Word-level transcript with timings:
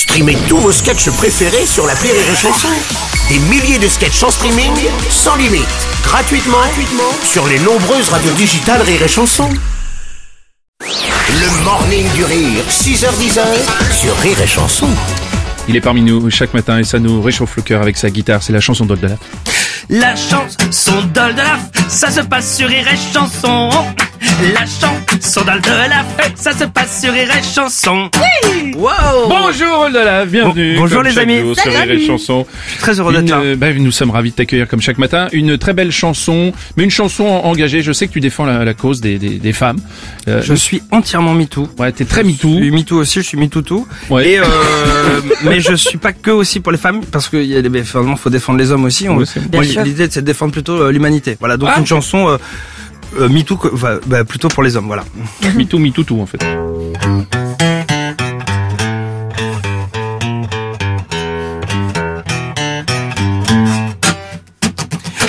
Streamez 0.00 0.38
tous 0.48 0.56
vos 0.56 0.72
sketchs 0.72 1.10
préférés 1.10 1.66
sur 1.66 1.86
la 1.86 1.92
Rire 1.92 2.14
et 2.14 2.34
Chanson. 2.34 2.68
Des 3.28 3.38
milliers 3.38 3.78
de 3.78 3.86
sketchs 3.86 4.22
en 4.22 4.30
streaming, 4.30 4.72
sans 5.10 5.36
limite, 5.36 5.68
gratuitement, 6.02 6.56
gratuitement 6.56 7.12
sur 7.22 7.46
les 7.46 7.58
nombreuses 7.58 8.08
radios 8.08 8.32
digitales 8.32 8.80
Rire 8.80 9.02
et 9.02 9.08
Chanson. 9.08 9.46
Le 10.80 11.64
morning 11.64 12.10
du 12.14 12.24
rire, 12.24 12.64
6h10 12.70 13.40
sur 13.92 14.16
Rire 14.16 14.40
et 14.40 14.46
Chanson. 14.46 14.88
Il 15.68 15.76
est 15.76 15.82
parmi 15.82 16.00
nous 16.00 16.30
chaque 16.30 16.54
matin 16.54 16.78
et 16.78 16.84
ça 16.84 16.98
nous 16.98 17.20
réchauffe 17.20 17.56
le 17.56 17.62
cœur 17.62 17.82
avec 17.82 17.98
sa 17.98 18.08
guitare. 18.08 18.42
C'est 18.42 18.54
la 18.54 18.60
chanson 18.60 18.86
d'Oldalaf. 18.86 19.18
La 19.90 20.16
chanson 20.16 21.02
d'Oldalaf, 21.12 21.60
ça 21.88 22.10
se 22.10 22.22
passe 22.22 22.56
sur 22.56 22.68
Rire 22.68 22.88
et 22.90 23.12
Chanson. 23.12 23.68
La 24.20 24.66
chanson 24.66 25.40
d'Oldalaf, 25.40 26.04
ça 26.34 26.52
se 26.52 26.64
passe 26.64 27.00
sur 27.02 27.12
Rire 27.12 27.28
et 27.38 27.42
Chanson. 27.42 28.10
Oui 28.14 28.72
Wow 28.74 29.28
Bonjour 29.28 29.78
Oldalaf, 29.86 30.28
bienvenue. 30.28 30.74
Bon- 30.74 30.82
bonjour 30.82 31.02
les 31.02 31.18
amis. 31.18 31.38
jour 31.40 31.58
sur 31.58 31.72
Rire 31.72 31.90
et 31.90 32.06
Chanson. 32.06 32.46
Très 32.80 33.00
heureux 33.00 33.14
d'être 33.14 33.30
là. 33.30 33.38
euh, 33.40 33.56
bah, 33.56 33.72
nous 33.72 33.90
sommes 33.90 34.10
ravis 34.10 34.30
de 34.30 34.36
t'accueillir 34.36 34.68
comme 34.68 34.82
chaque 34.82 34.98
matin. 34.98 35.28
Une 35.32 35.56
très 35.56 35.72
belle 35.72 35.90
chanson, 35.90 36.52
mais 36.76 36.84
une 36.84 36.90
chanson 36.90 37.24
engagée. 37.24 37.80
Je 37.82 37.92
sais 37.92 38.08
que 38.08 38.12
tu 38.12 38.20
défends 38.20 38.44
la, 38.44 38.62
la 38.64 38.74
cause 38.74 39.00
des, 39.00 39.18
des, 39.18 39.38
des 39.38 39.52
femmes. 39.54 39.78
Euh, 40.28 40.42
Je 40.42 40.54
suis 40.54 40.82
entièrement 40.90 41.32
MeToo. 41.32 41.68
ouais, 41.78 41.90
t'es 41.92 42.04
très 42.04 42.22
Je 42.22 42.26
MeToo. 42.28 42.56
suis 42.58 42.70
MeToo 42.70 42.96
aussi, 42.98 43.20
je 43.22 43.26
suis 43.26 43.38
MeToo 43.38 43.86
Ouais. 44.10 44.28
Et 44.32 44.38
euh, 44.38 44.44
mais 45.44 45.60
je 45.60 45.74
suis 45.74 45.98
pas 45.98 46.12
que 46.12 46.30
aussi 46.30 46.60
pour 46.60 46.72
les 46.72 46.78
femmes 46.78 47.00
parce 47.10 47.28
qu'il 47.28 47.44
y 47.44 47.56
a 47.56 47.62
des 47.62 47.84
finalement 47.84 48.16
faut 48.16 48.30
défendre 48.30 48.58
les 48.58 48.70
hommes 48.70 48.84
aussi. 48.84 49.08
On- 49.08 49.16
Oui, 49.18 49.78
l'idée 49.84 50.08
c'est 50.10 50.20
de 50.20 50.26
défendre 50.26 50.52
plutôt 50.52 50.74
euh, 50.82 50.92
l'humanité. 50.92 51.36
Voilà 51.40 51.56
donc 51.56 51.70
Ah, 51.72 51.78
une 51.80 51.86
chanson 51.86 52.28
euh, 52.28 52.36
euh, 53.18 53.28
MeToo 53.28 53.58
bah, 54.06 54.24
plutôt 54.24 54.48
pour 54.48 54.62
les 54.62 54.76
hommes. 54.76 54.86
Voilà. 54.86 55.04
MeToo, 55.56 55.78
MeToo, 55.78 56.04
tout 56.04 56.20
en 56.20 56.26
fait. 56.26 56.42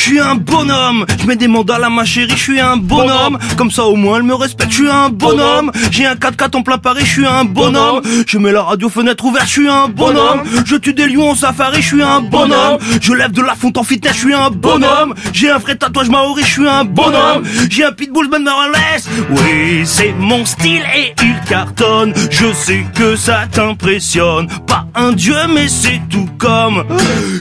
Je 0.00 0.06
suis 0.06 0.18
un 0.18 0.34
bonhomme, 0.34 1.04
je 1.20 1.26
mets 1.26 1.36
des 1.36 1.46
mandales 1.46 1.84
à 1.84 1.90
ma 1.90 2.06
chérie, 2.06 2.32
je 2.34 2.42
suis 2.42 2.58
un 2.58 2.78
bonhomme. 2.78 3.38
Comme 3.58 3.70
ça 3.70 3.84
au 3.84 3.96
moins 3.96 4.16
elle 4.16 4.22
me 4.22 4.34
respecte, 4.34 4.70
je 4.70 4.76
suis 4.76 4.90
un 4.90 5.10
bonhomme. 5.10 5.70
J'ai 5.90 6.06
un 6.06 6.14
4x4 6.14 6.56
en 6.56 6.62
plein 6.62 6.78
Paris, 6.78 7.02
je 7.04 7.10
suis 7.10 7.26
un 7.26 7.44
bonhomme. 7.44 8.00
Je 8.26 8.38
mets 8.38 8.50
la 8.50 8.62
radio 8.62 8.88
fenêtre 8.88 9.22
ouverte, 9.26 9.44
je 9.44 9.50
suis 9.50 9.68
un 9.68 9.88
bonhomme. 9.88 10.42
Je 10.64 10.76
tue 10.76 10.94
des 10.94 11.06
lions 11.06 11.30
en 11.30 11.34
safari, 11.34 11.82
je 11.82 11.86
suis 11.86 12.02
un 12.02 12.22
bonhomme. 12.22 12.78
Je 13.02 13.12
lève 13.12 13.32
de 13.32 13.42
la 13.42 13.54
fonte 13.54 13.76
en 13.76 13.82
fitness, 13.82 14.14
je 14.14 14.20
suis 14.20 14.34
un 14.34 14.48
bonhomme. 14.50 15.14
J'ai 15.34 15.50
un 15.50 15.58
vrai 15.58 15.76
tatouage 15.76 16.08
maori, 16.08 16.44
je 16.44 16.50
suis 16.50 16.68
un 16.68 16.84
bonhomme. 16.84 17.42
J'ai 17.68 17.84
un 17.84 17.92
pitbull 17.92 18.30
Ben 18.30 18.42
Morales. 18.42 19.02
Oui, 19.28 19.82
c'est 19.84 20.14
mon 20.18 20.46
style 20.46 20.82
et 20.96 21.14
il 21.22 21.38
cartonne. 21.46 22.14
Je 22.30 22.50
sais 22.54 22.86
que 22.94 23.16
ça 23.16 23.42
t'impressionne. 23.52 24.48
Pas 24.66 24.86
un 25.00 25.12
dieu, 25.12 25.36
mais 25.48 25.68
c'est 25.68 26.00
tout 26.10 26.28
comme. 26.38 26.84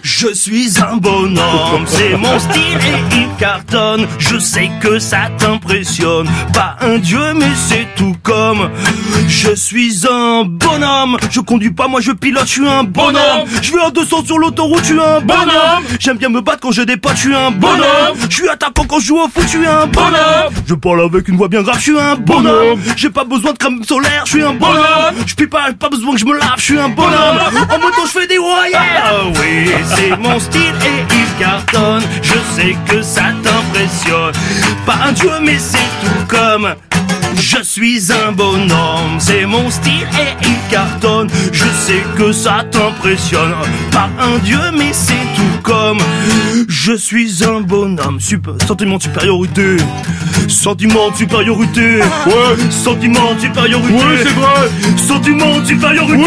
Je 0.02 0.34
suis 0.34 0.72
un 0.82 0.98
bonhomme, 0.98 1.86
c'est 1.86 2.16
mon 2.16 2.40
style 2.40 2.62
et 2.62 3.16
il 3.16 3.28
cartonne. 3.38 4.08
Je 4.18 4.40
sais 4.40 4.70
que 4.82 5.00
ça 5.00 5.30
t'impressionne. 5.38 6.30
Pas 6.54 6.78
un 6.82 6.98
dieu, 6.98 7.34
mais 7.36 7.54
c'est 7.56 7.88
tout 7.96 8.16
comme. 8.24 8.70
Je 9.28 9.54
suis 9.56 10.06
un 10.10 10.46
bonhomme. 10.46 11.18
Je 11.30 11.42
conduis 11.42 11.72
pas, 11.72 11.88
moi 11.88 12.00
je 12.02 12.12
pilote, 12.12 12.46
je 12.46 12.54
suis 12.54 12.68
un 12.68 12.84
bonhomme. 12.84 13.46
Je 13.62 13.72
vais 13.74 13.82
en 13.82 13.90
200 13.90 14.26
sur 14.26 14.38
l'autoroute, 14.38 14.80
je 14.80 14.94
suis 14.94 15.00
un 15.00 15.22
bonhomme. 15.22 15.84
J'aime 16.00 16.18
bien 16.18 16.30
me 16.30 16.42
battre 16.42 16.60
quand 16.62 16.72
j'ai 16.72 16.86
des 16.86 16.98
potes, 16.98 17.16
je 17.16 17.22
suis 17.22 17.36
un 17.36 17.52
bonhomme. 17.52 18.18
Je 18.30 18.36
suis 18.36 18.50
attaquant 18.50 18.86
quand 18.88 19.00
je 19.00 19.08
joue 19.08 19.20
au 19.20 19.28
foot, 19.28 19.44
je 19.44 19.48
suis 19.48 19.66
un 19.66 19.86
bonhomme. 19.88 20.54
Je 20.66 20.76
parle 20.76 21.02
avec 21.02 21.28
une 21.28 21.36
voix 21.36 21.50
bien 21.50 21.62
grave, 21.62 21.78
je 21.78 21.84
suis 21.84 22.00
un 22.00 22.16
bonhomme. 22.16 22.80
J'ai 22.96 23.10
pas 23.10 23.26
besoin 23.26 23.52
de 23.54 23.58
crème 23.58 23.84
solaire, 23.84 24.24
je 24.26 24.32
suis 24.32 24.44
un 24.44 24.54
bonhomme. 24.54 25.16
Je 25.26 25.36
puis 25.36 25.48
pas, 25.48 25.74
pas 25.78 25.90
besoin 25.90 26.14
que 26.14 26.20
je 26.20 26.26
me 26.26 26.38
lave, 26.38 26.56
je 26.58 26.64
suis 26.64 26.80
un 26.80 26.90
bonhomme. 26.90 27.38
En 27.50 27.80
moto, 27.80 28.06
je 28.06 28.20
fais 28.20 28.28
des 28.28 28.38
wires. 28.38 28.78
Ah 28.78 29.24
oui, 29.40 29.72
c'est 29.96 30.16
mon 30.18 30.40
style 30.40 30.62
et 30.62 31.16
il 31.16 31.40
cartonne. 31.40 32.04
Je 32.22 32.38
sais 32.56 32.76
que 32.88 33.02
ça 33.02 33.34
t'impressionne. 33.44 34.34
Pas 34.86 34.98
un 35.08 35.12
dieu, 35.12 35.32
mais 35.42 35.58
c'est 35.58 35.78
tout 35.78 36.26
comme. 36.28 36.76
Je 37.36 37.64
suis 37.64 38.12
un 38.12 38.32
bonhomme, 38.34 39.18
c'est 39.20 39.46
mon 39.46 39.70
style 39.70 40.08
et 40.20 40.46
il 40.46 40.58
cartonne. 40.70 41.30
Je 41.52 41.66
sais 41.66 42.04
que 42.18 42.32
ça 42.32 42.64
t'impressionne. 42.70 43.54
Pas 43.92 44.10
un 44.20 44.38
dieu, 44.40 44.60
mais 44.78 44.92
c'est 44.94 45.14
tout 45.36 45.62
comme. 45.64 46.00
Je 46.68 46.94
suis 46.94 47.44
un 47.44 47.62
bonhomme, 47.62 48.20
super, 48.20 48.54
sentiment 48.68 48.98
de 48.98 49.04
supériorité. 49.04 49.78
Sentiment 50.50 51.12
de 51.12 51.16
supériorité. 51.16 52.00
Ouais, 52.26 52.72
sentiment 52.72 53.34
de 53.36 53.40
supériorité. 53.42 53.94
Ouais, 53.94 54.24
c'est 54.24 54.34
vrai. 54.34 54.70
Sentiment 54.98 55.60
de 55.60 55.66
supériorité. 55.66 56.24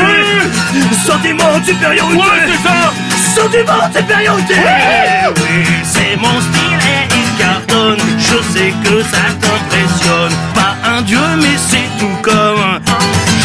Sentiment 1.04 1.58
de 1.58 1.64
supériorité. 1.64 2.16
Ouais, 2.16 2.46
c'est 2.46 2.62
ça. 2.68 2.92
Sentiment 3.42 3.88
de 3.88 3.98
supériorité. 3.98 4.54
Oui, 5.36 5.64
c'est 5.84 6.16
mon 6.16 6.40
style 6.40 6.80
et 6.88 7.08
il 7.14 7.30
cartonne. 7.38 7.98
Je 8.18 8.38
sais 8.52 8.72
que 8.84 9.02
ça 9.02 9.24
t'impressionne. 9.40 10.32
Pas 10.54 10.76
un 10.88 11.02
dieu, 11.02 11.18
mais 11.38 11.56
c'est 11.56 11.88
tout 11.98 12.16
comme. 12.22 12.51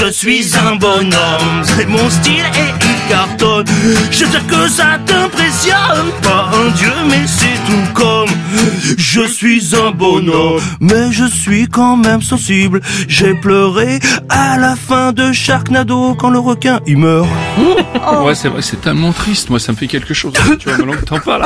Je 0.08 0.14
suis 0.14 0.56
un 0.56 0.78
bonhomme, 0.78 1.64
c'est 1.66 1.86
mon 1.86 2.10
style 2.10 2.36
et 2.56 2.72
il 2.80 3.10
cartonne. 3.10 3.66
Je 4.10 4.20
sais 4.20 4.40
que 4.48 4.70
ça 4.70 4.98
t'impressionne. 5.06 6.12
Pas 6.24 6.50
un 6.54 6.70
dieu, 6.72 6.94
mais 7.10 7.28
c'est 7.28 7.60
tout 7.68 7.94
comme. 7.94 8.30
Je 8.98 9.28
suis 9.28 9.76
un 9.76 9.92
bonhomme, 9.92 10.62
mais 10.80 11.12
je 11.12 11.26
suis 11.26 11.68
quand 11.68 11.98
même 11.98 12.22
sensible. 12.22 12.80
J'ai 13.10 13.34
pleuré 13.34 14.00
à 14.30 14.58
la 14.58 14.78
fin 14.78 15.12
de 15.12 15.34
Sharknado 15.34 16.16
quand 16.16 16.30
le 16.30 16.40
requin 16.40 16.80
il 16.88 17.00
meurt. 17.00 17.28
Ouais, 18.24 18.36
c'est 18.36 18.48
vrai, 18.48 18.62
c'est 18.62 18.80
tellement 18.80 19.12
triste. 19.12 19.50
Moi, 19.50 19.60
ça 19.60 19.74
me 19.74 19.78
fait 19.78 19.88
quelque 19.88 20.14
chose. 20.14 20.32
tu 20.60 20.70
vois, 20.70 20.78
maintenant 20.78 20.94
que 20.94 21.04
t'en 21.06 21.20
parles. 21.20 21.44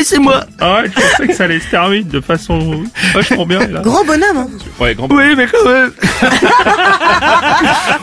Laissez-moi. 0.00 0.40
Arrête, 0.58 0.92
je 0.96 1.00
pensais 1.10 1.26
que 1.28 1.34
ça 1.34 1.44
allait 1.44 1.60
se 1.60 1.68
terminer 1.68 2.04
de 2.04 2.20
façon 2.22 2.84
vachement 3.12 3.44
bien. 3.44 3.66
Là. 3.66 3.80
Gros 3.82 4.02
bonhomme. 4.02 4.36
hein. 4.38 4.48
Ouais, 4.80 4.94
grand. 4.94 5.08
Oui, 5.10 5.34
mais 5.36 5.46
quand 5.46 5.62
même. 5.68 5.92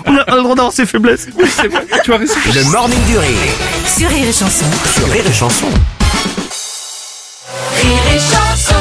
on 0.05 0.15
a 0.15 0.35
le 0.35 0.41
droit 0.43 0.55
d'avoir 0.55 0.71
ses 0.73 0.85
faiblesses. 0.85 1.27
C'est 1.49 1.67
vrai, 1.69 1.85
tu 2.03 2.13
as 2.13 2.17
raison. 2.17 2.35
Le 2.53 2.63
morning 2.71 3.03
du 3.05 3.17
rire 3.17 3.29
Sur 3.87 4.09
Rire 4.09 4.27
et 4.29 4.33
Chanson. 4.33 4.65
sur 4.95 5.09
Rire 5.11 5.23
et 5.27 5.33
Chanson. 5.33 5.65
Rire 7.81 8.15
et 8.15 8.19
chanson 8.19 8.75